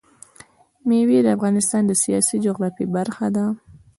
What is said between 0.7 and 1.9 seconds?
مېوې د افغانستان